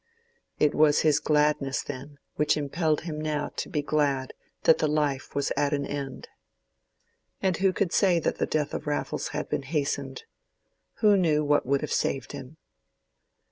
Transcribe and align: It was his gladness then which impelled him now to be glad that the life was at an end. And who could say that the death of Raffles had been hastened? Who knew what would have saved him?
It 0.57 0.73
was 0.73 1.01
his 1.01 1.19
gladness 1.19 1.83
then 1.83 2.17
which 2.33 2.57
impelled 2.57 3.01
him 3.01 3.21
now 3.21 3.49
to 3.57 3.69
be 3.69 3.83
glad 3.83 4.33
that 4.63 4.79
the 4.79 4.87
life 4.87 5.35
was 5.35 5.51
at 5.55 5.73
an 5.73 5.85
end. 5.85 6.27
And 7.39 7.57
who 7.57 7.71
could 7.71 7.93
say 7.93 8.17
that 8.17 8.39
the 8.39 8.47
death 8.47 8.73
of 8.73 8.87
Raffles 8.87 9.27
had 9.27 9.47
been 9.47 9.61
hastened? 9.61 10.23
Who 11.01 11.15
knew 11.15 11.45
what 11.45 11.67
would 11.67 11.81
have 11.81 11.93
saved 11.93 12.31
him? 12.31 12.57